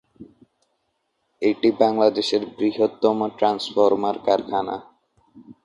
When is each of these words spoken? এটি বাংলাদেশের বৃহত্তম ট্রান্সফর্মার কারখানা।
এটি 1.41 1.69
বাংলাদেশের 1.81 2.41
বৃহত্তম 2.57 3.17
ট্রান্সফর্মার 3.37 4.15
কারখানা। 4.25 4.75